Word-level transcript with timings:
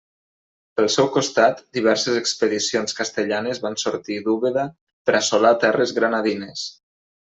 Pel 0.79 0.87
seu 0.93 1.09
costat 1.17 1.61
diverses 1.79 2.17
expedicions 2.23 2.97
castellanes 3.03 3.63
van 3.69 3.79
sortir 3.85 4.21
d'Úbeda 4.27 4.67
per 5.07 5.19
assolar 5.23 5.57
terres 5.69 5.99
granadines. 6.03 6.71